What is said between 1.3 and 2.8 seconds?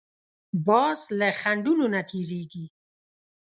خنډونو نه تېرېږي